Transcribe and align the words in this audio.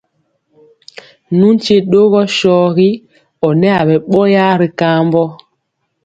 Nu 1.37 1.45
nkye 1.53 1.75
ɗɔgɔ 1.91 2.21
sɔgi 2.37 2.89
ɔ 3.45 3.49
nɛ 3.59 3.69
aɓɛ 3.79 3.95
ɓɔyaa 4.11 4.53
ri 4.61 4.67
kambɔ. 4.79 5.23